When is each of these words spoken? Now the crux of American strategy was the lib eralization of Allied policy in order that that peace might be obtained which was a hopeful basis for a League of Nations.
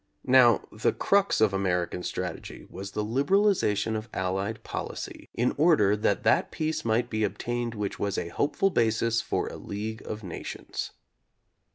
Now 0.25 0.63
the 0.71 0.93
crux 0.93 1.39
of 1.41 1.53
American 1.53 2.01
strategy 2.01 2.65
was 2.71 2.93
the 2.93 3.03
lib 3.03 3.27
eralization 3.29 3.95
of 3.95 4.09
Allied 4.15 4.63
policy 4.63 5.29
in 5.35 5.53
order 5.59 5.95
that 5.95 6.23
that 6.23 6.49
peace 6.49 6.83
might 6.83 7.07
be 7.07 7.23
obtained 7.23 7.75
which 7.75 7.99
was 7.99 8.17
a 8.17 8.29
hopeful 8.29 8.71
basis 8.71 9.21
for 9.21 9.45
a 9.45 9.57
League 9.57 10.01
of 10.07 10.23
Nations. 10.23 10.89